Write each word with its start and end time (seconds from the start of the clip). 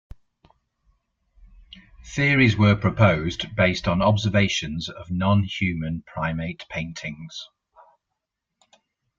Theories 2.15 2.57
were 2.57 2.75
proposed 2.75 3.55
based 3.55 3.87
on 3.87 4.01
observations 4.01 4.89
of 4.89 5.11
non-human 5.11 6.01
primate 6.07 6.65
paintings. 6.69 7.39